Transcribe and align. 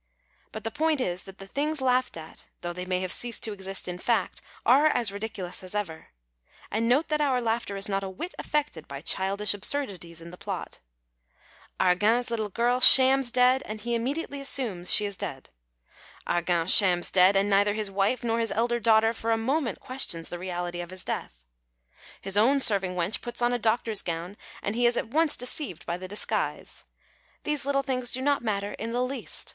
But 0.51 0.63
the 0.63 0.71
point 0.71 0.99
is, 0.99 1.21
that 1.25 1.37
the 1.37 1.45
things 1.45 1.79
laughed 1.79 2.17
at, 2.17 2.47
though 2.61 2.73
they 2.73 2.85
may 2.87 3.01
have 3.01 3.11
ceased 3.11 3.43
to 3.43 3.53
exist 3.53 3.87
in 3.87 3.99
fact, 3.99 4.41
are 4.65 4.87
as 4.87 5.11
ridiculous 5.11 5.61
as 5.61 5.75
ever. 5.75 6.07
And 6.71 6.89
note 6.89 7.09
that 7.09 7.21
our 7.21 7.39
laughter 7.39 7.77
is 7.77 7.87
not 7.87 8.03
a 8.03 8.09
whit 8.09 8.33
affected 8.39 8.87
by 8.87 9.03
childisli 9.03 9.53
absurdities 9.53 10.19
in 10.19 10.31
the 10.31 10.39
|)lot. 10.43 10.79
Argan's 11.79 12.31
little 12.31 12.49
girl 12.49 12.79
shams 12.79 13.29
dead 13.29 13.61
and 13.67 13.81
he 13.81 13.93
immediately 13.93 14.41
assumes 14.41 14.91
she 14.91 15.05
is 15.05 15.17
dead. 15.17 15.51
Argan 16.25 16.65
shams 16.65 17.11
dead 17.11 17.35
and 17.35 17.47
neither 17.47 17.75
his 17.75 17.91
wife 17.91 18.23
nor 18.23 18.39
his 18.39 18.51
elder 18.53 18.79
daughter 18.79 19.13
for 19.13 19.29
a 19.29 19.37
moment 19.37 19.79
questions 19.79 20.29
the 20.29 20.39
reality 20.39 20.81
of 20.81 20.89
his 20.89 21.05
death. 21.05 21.45
His 22.19 22.37
own 22.37 22.59
serving 22.59 22.95
wench 22.95 23.21
puts 23.21 23.39
on 23.39 23.53
a 23.53 23.59
doctor's 23.59 24.01
gown 24.01 24.35
and 24.63 24.75
he 24.75 24.87
is 24.87 24.97
at 24.97 25.09
once 25.09 25.35
deceived 25.35 25.85
by 25.85 25.97
the 25.97 26.07
disguise. 26.07 26.85
These 27.43 27.65
little 27.65 27.83
things 27.83 28.13
do 28.13 28.21
not 28.23 28.41
matter 28.41 28.73
in 28.79 28.89
the 28.89 29.03
least. 29.03 29.49